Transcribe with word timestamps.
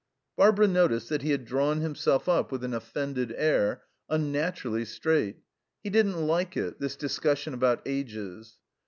Barbara 0.35 0.67
noticed 0.67 1.09
that 1.09 1.21
he 1.21 1.29
had 1.29 1.45
drawn 1.45 1.81
himself 1.81 2.27
up 2.27 2.51
with 2.51 2.63
an 2.63 2.73
offended 2.73 3.31
air, 3.37 3.83
unnaturally 4.09 4.83
straight. 4.83 5.37
He 5.83 5.91
didn't 5.91 6.25
like 6.25 6.57
it, 6.57 6.79
this 6.79 6.95
discussion 6.95 7.53
about 7.53 7.83
ages. 7.85 8.57